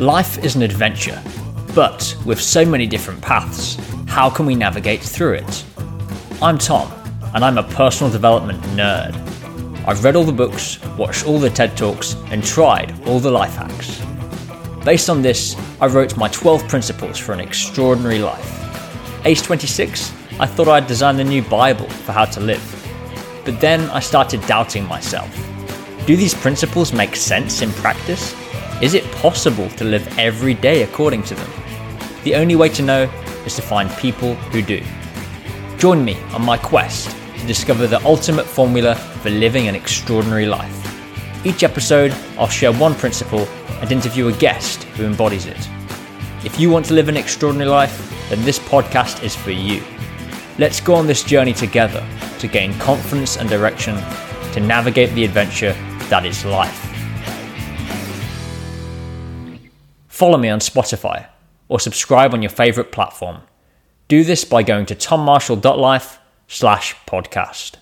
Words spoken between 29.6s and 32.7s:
to live every day according to them? The only way